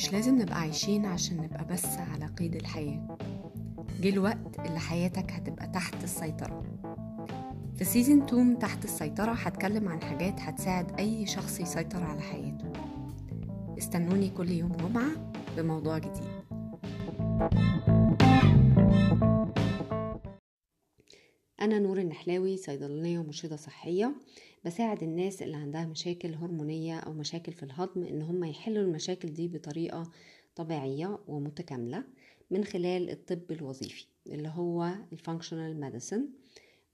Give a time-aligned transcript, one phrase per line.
[0.00, 3.16] مش لازم نبقى عايشين عشان نبقى بس على قيد الحياة.
[4.00, 6.62] جه الوقت اللي حياتك هتبقى تحت السيطرة.
[7.74, 12.72] في سيزن 2 تحت السيطرة هتكلم عن حاجات هتساعد أي شخص يسيطر على حياته.
[13.78, 16.30] استنوني كل يوم جمعة بموضوع جديد.
[21.60, 24.14] أنا نور النحلاوي صيدلانية ومرشدة صحية.
[24.64, 29.48] بساعد الناس اللي عندها مشاكل هرمونية أو مشاكل في الهضم إن هم يحلوا المشاكل دي
[29.48, 30.10] بطريقة
[30.56, 32.04] طبيعية ومتكاملة
[32.50, 36.28] من خلال الطب الوظيفي اللي هو ال functional medicine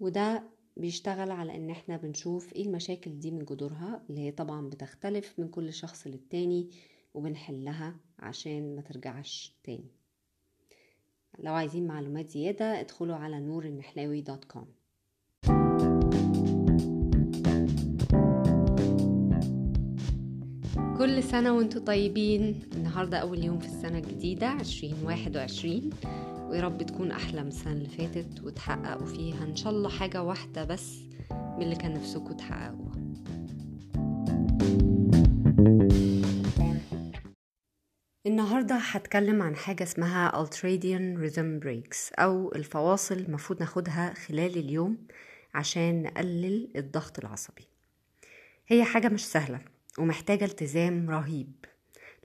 [0.00, 0.42] وده
[0.76, 5.48] بيشتغل على إن إحنا بنشوف إيه المشاكل دي من جذورها اللي هي طبعا بتختلف من
[5.48, 6.70] كل شخص للتاني
[7.14, 10.03] وبنحلها عشان ما ترجعش تاني.
[11.44, 14.66] لو عايزين معلومات زيادة ادخلوا على نور النحلاوي dot com
[20.98, 22.60] كل سنة وأنتم طيبين.
[22.74, 25.90] النهاردة أول يوم في السنة الجديدة عشرين واحد وعشرين.
[26.50, 30.64] ويا رب تكون أحلى من السنة اللي فاتت وتحققوا فيها إن شاء الله حاجة واحدة
[30.64, 30.98] بس
[31.30, 32.93] من اللي كان نفسكم تحققوها.
[38.34, 45.06] النهاردة هتكلم عن حاجة اسمها Ultradian Rhythm Breaks أو الفواصل المفروض ناخدها خلال اليوم
[45.54, 47.68] عشان نقلل الضغط العصبي.
[48.68, 49.60] هي حاجة مش سهلة
[49.98, 51.52] ومحتاجة التزام رهيب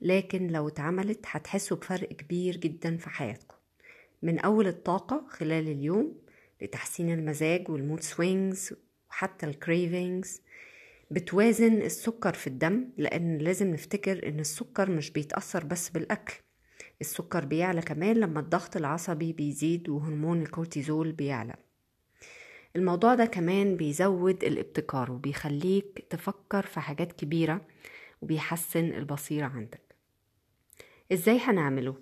[0.02, 3.56] لكن لو اتعملت هتحسوا بفرق كبير جدا في حياتكم.
[4.22, 6.18] من أول الطاقة خلال اليوم
[6.62, 8.74] لتحسين المزاج وال mood swings
[9.10, 10.42] وحتى ال cravings
[11.12, 16.34] بتوازن السكر في الدم لأن لازم نفتكر إن السكر مش بيتأثر بس بالأكل.
[17.02, 21.56] السكر بيعلى كمان لما الضغط العصبي بيزيد وهرمون الكورتيزول بيعلى.
[22.76, 27.62] الموضوع ده كمان بيزود الابتكار وبيخليك تفكر في حاجات كبيرة
[28.22, 29.96] وبيحسن البصيرة عندك.
[31.14, 31.96] إزاي هنعمله؟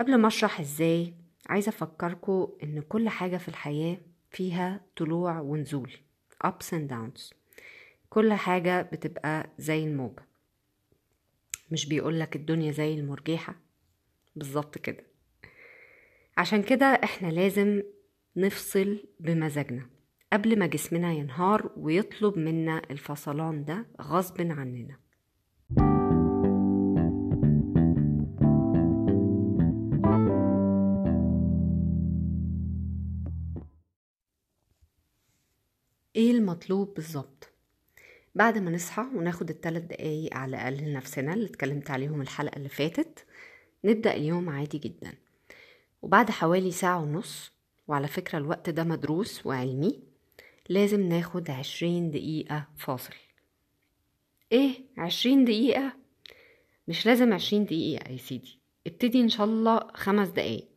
[0.00, 1.14] قبل ما أشرح إزاي
[1.48, 3.98] عايزة افكركم إن كل حاجة في الحياة
[4.30, 5.92] فيها طلوع ونزول
[6.46, 7.32] ups and downs.
[8.10, 10.26] كل حاجة بتبقى زي الموجة.
[11.70, 13.54] مش بيقولك الدنيا زي المرجيحة.
[14.36, 15.04] بالظبط كده.
[16.36, 17.82] عشان كده إحنا لازم
[18.36, 19.86] نفصل بمزاجنا.
[20.32, 24.96] قبل ما جسمنا ينهار ويطلب منا الفصلان ده غصب عننا.
[36.16, 37.55] إيه المطلوب بالظبط؟
[38.36, 43.24] بعد ما نصحى وناخد الثلاث دقايق على الأقل لنفسنا اللي اتكلمت عليهم الحلقة اللي فاتت
[43.84, 45.14] نبدأ اليوم عادي جدا.
[46.02, 47.52] وبعد حوالي ساعة ونص
[47.88, 50.02] وعلى فكرة الوقت ده مدروس وعلمي
[50.68, 53.14] لازم ناخد عشرين دقيقة فاصل.
[54.52, 55.92] إيه عشرين دقيقة؟
[56.88, 60.68] مش لازم عشرين دقيقة يا سيدي ابتدي إن شاء الله خمس دقايق.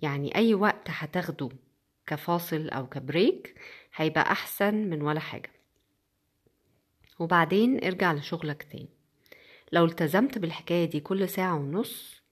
[0.00, 1.48] يعني أي وقت هتاخده
[2.06, 3.54] كفاصل أو كبريك
[3.94, 5.51] هيبقى أحسن من ولا حاجة.
[7.18, 8.88] وبعدين ارجع لشغلك تاني.
[9.72, 12.22] لو التزمت بالحكاية دي كل ساعة ونص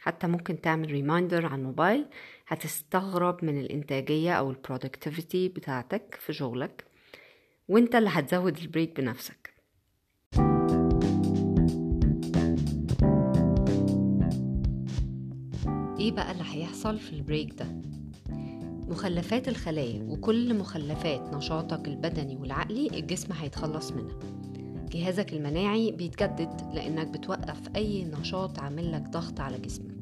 [0.00, 2.06] حتى ممكن تعمل reminder على الموبايل
[2.48, 6.84] هتستغرب من الإنتاجية أو ال productivity بتاعتك في شغلك
[7.68, 9.54] وانت اللي هتزود ال break بنفسك.
[16.00, 17.66] إيه بقى اللي هيحصل في ال break ده؟
[18.88, 24.18] مخلفات الخلايا وكل مخلفات نشاطك البدني والعقلي الجسم هيتخلص منها.
[24.92, 29.96] جهازك المناعي بيتجدد لأنك بتوقف أي نشاط عامل لك ضغط على جسمك.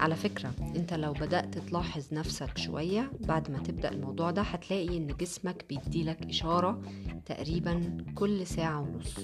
[0.00, 5.06] على فكرة أنت لو بدأت تلاحظ نفسك شوية بعد ما تبدأ الموضوع ده هتلاقي إن
[5.06, 6.82] جسمك بيديلك إشارة
[7.26, 9.18] تقريبا كل ساعة ونص.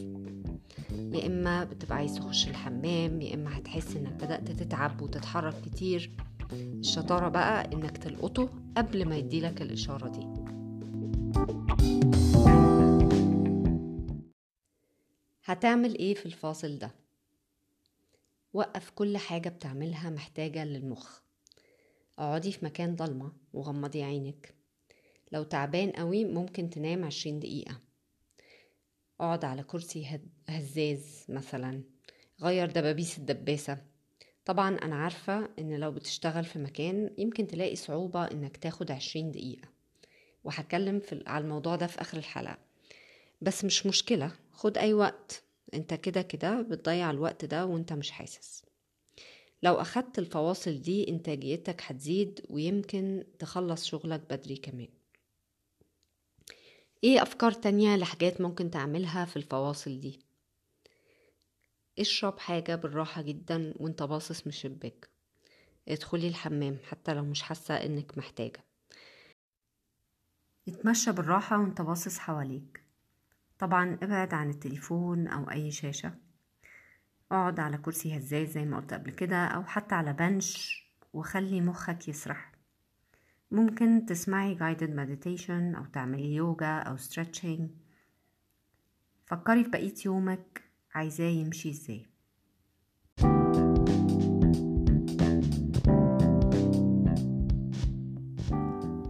[1.15, 6.11] يا إما بتبقى عايز تخش الحمام يا إما هتحس إنك بدأت تتعب وتتحرك كتير.
[6.53, 10.44] الشطارة بقى إنك تلقطه قبل ما يديلك الإشارة دي.
[15.45, 16.91] هتعمل إيه في الفاصل ده؟
[18.53, 21.21] وقف كل حاجة بتعملها محتاجة للمخ.
[22.19, 24.54] اقعدي في مكان ضلمة وغمضي عينك.
[25.33, 27.80] لو تعبان قوي ممكن تنام عشرين دقيقة.
[29.21, 31.83] اقعد على كرسي هزاز مثلا.
[32.42, 33.94] غير دبابيس الدباسة.
[34.45, 39.69] طبعا أنا عارفة إن لو بتشتغل في مكان يمكن تلاقي صعوبة إنك تاخد عشرين دقيقة
[40.45, 42.59] وهتكلم على الموضوع ده في آخر الحلقة.
[43.43, 45.43] بس مش مشكلة خد أي وقت.
[45.75, 48.65] أنت كده كده بتضيع الوقت ده وأنت مش حاسس.
[49.63, 54.89] لو أخدت الفواصل دي إنتاجيتك هتزيد ويمكن تخلص شغلك بدري كمان.
[57.05, 60.21] إيه أفكار تانية لحاجات ممكن تعملها في الفواصل دي؟
[61.99, 65.09] اشرب حاجة بالراحة جدا وانت باصص من الشباك
[65.89, 68.65] ادخلي الحمام حتى لو مش حاسة إنك محتاجة.
[70.69, 72.85] اتمشى بالراحة وانت باصص حواليك.
[73.59, 76.15] طبعا ابعد عن التليفون أو أي شاشة.
[77.33, 82.09] اقعد على كرسي هزاز زي ما قلت قبل كده أو حتى على بنش وخلي مخك
[82.09, 82.53] يسرح.
[83.51, 87.63] ممكن تسمعي guided meditation أو تعملي يوجا أو stretching.
[89.27, 90.64] فكري في بقية يومك
[90.95, 92.07] عايزاه يمشي إزاي.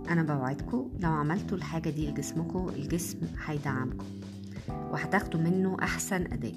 [0.09, 4.07] أنا بوعدكم لو عملتوا الحاجة دي لجسمكم الجسم هيدعمكم
[4.71, 6.55] وهتاخدوا منه أحسن أداء.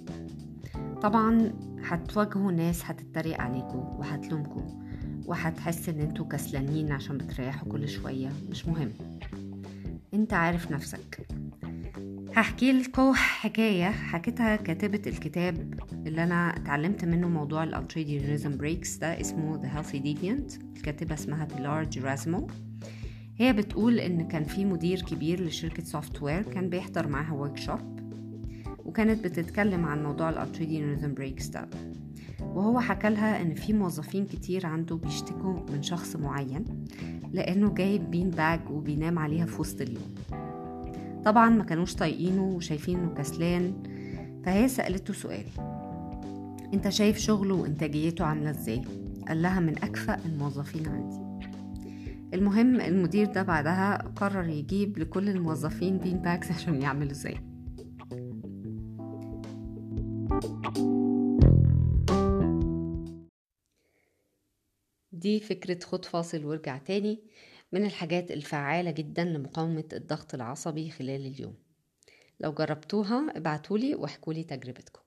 [1.02, 1.52] طبعا
[1.84, 4.84] هتواجهوا ناس هتتريق عليكم وهتلومكم
[5.26, 8.92] وهتحس إن أنتوا كسلانين عشان بتريحوا كل شوية مش مهم.
[10.14, 11.28] انت عارف نفسك.
[12.38, 15.74] هحكي لكم حكاية حكيتها كاتبة الكتاب
[16.08, 20.60] اللي أنا اتعلمت منه موضوع ال ultradian rhythm breaks ده اسمه The Healthy Deviant.
[20.78, 22.48] الكاتبة اسمها Pilar Gerasimo
[23.38, 28.00] هي بتقول إن كان في مدير كبير لشركة software كان بيحضر معاها workshop
[28.86, 31.70] وكانت بتتكلم عن موضوع ال ultradian rhythm breaks ده.
[32.42, 36.86] وهو حكى لها إن في موظفين كتير عنده بيشتكوا من شخص معين
[37.32, 40.16] لأنه جايب bean bag وبينام عليها في وسط اليوم.
[41.28, 43.84] طبعا ما كانوش طايقينه وشايفينه كسلان.
[44.46, 45.46] فهي سألته سؤال.
[46.74, 48.82] أنت شايف شغله وإنتاجيته عاملة إزاي؟
[49.28, 51.48] قال لها من أكفأ الموظفين عندي.
[52.34, 57.38] المهم المدير ده بعدها قرر يجيب لكل الموظفين بين باكس عشان يعملوا زي
[65.12, 67.20] دي فكرة خد فاصل وارجع تاني.
[67.72, 71.56] من الحاجات الفعالة جدا لمقاومة الضغط العصبي خلال اليوم.
[72.40, 75.07] لو جربتوها ابعتولي واحكولي تجربتكم.